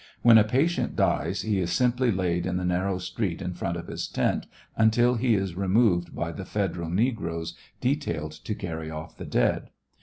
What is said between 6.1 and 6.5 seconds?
by the